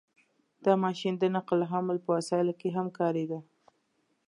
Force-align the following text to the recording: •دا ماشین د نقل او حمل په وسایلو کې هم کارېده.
•دا 0.65 0.73
ماشین 0.83 1.13
د 1.19 1.23
نقل 1.35 1.59
او 1.63 1.69
حمل 1.71 1.97
په 2.03 2.09
وسایلو 2.17 2.53
کې 2.59 2.69
هم 2.75 2.87
کارېده. 2.97 3.39